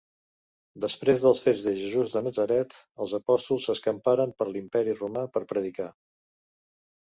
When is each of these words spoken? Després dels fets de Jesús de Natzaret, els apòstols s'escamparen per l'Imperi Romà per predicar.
Després 0.85 1.25
dels 1.25 1.41
fets 1.47 1.65
de 1.65 1.73
Jesús 1.81 2.15
de 2.15 2.23
Natzaret, 2.27 2.73
els 3.05 3.13
apòstols 3.19 3.69
s'escamparen 3.69 4.35
per 4.41 4.49
l'Imperi 4.55 4.97
Romà 4.97 5.27
per 5.37 5.45
predicar. 5.55 5.89